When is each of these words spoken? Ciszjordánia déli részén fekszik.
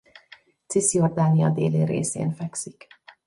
Ciszjordánia 0.67 1.49
déli 1.49 1.83
részén 1.85 2.33
fekszik. 2.33 2.87